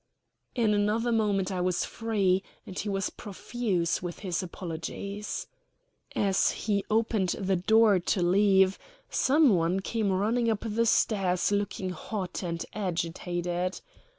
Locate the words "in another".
0.55-1.11